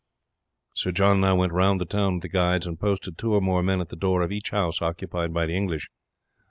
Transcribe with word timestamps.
Sir 0.73 0.91
John 0.91 1.21
now 1.21 1.35
went 1.35 1.53
round 1.53 1.79
the 1.79 1.85
town 1.85 2.15
with 2.15 2.21
the 2.23 2.29
guides 2.29 2.65
and 2.65 2.79
posted 2.79 3.19
two 3.19 3.33
or 3.35 3.39
more 3.41 3.61
men 3.61 3.81
at 3.81 3.89
the 3.89 3.95
door 3.95 4.23
of 4.23 4.31
each 4.31 4.49
house 4.49 4.81
occupied 4.81 5.31
by 5.31 5.45
the 5.45 5.55
English. 5.55 5.91